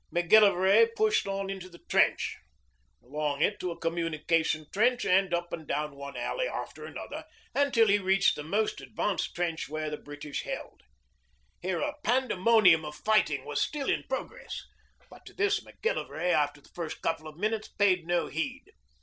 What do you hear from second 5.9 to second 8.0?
one alley after another, until he